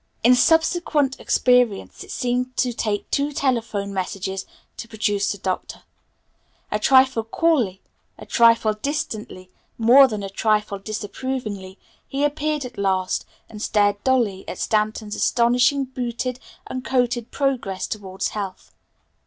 In 0.23 0.33
subsequent 0.33 1.19
experience 1.19 2.03
it 2.03 2.09
seemed 2.09 2.57
to 2.57 2.73
take 2.73 3.11
two 3.11 3.31
telephone 3.31 3.93
messages 3.93 4.47
to 4.77 4.87
produce 4.87 5.31
the 5.31 5.37
Doctor. 5.37 5.83
A 6.71 6.79
trifle 6.79 7.23
coolly, 7.23 7.83
a 8.17 8.25
trifle 8.25 8.73
distantly, 8.73 9.51
more 9.77 10.07
than 10.07 10.23
a 10.23 10.27
trifle 10.31 10.79
disapprovingly, 10.79 11.77
he 12.07 12.23
appeared 12.23 12.65
at 12.65 12.79
last 12.79 13.27
and 13.47 13.61
stared 13.61 14.03
dully 14.03 14.43
at 14.49 14.57
Stanton's 14.57 15.15
astonishing 15.15 15.85
booted 15.85 16.39
and 16.65 16.83
coated 16.83 17.29
progress 17.29 17.85
towards 17.85 18.29
health. 18.29 18.73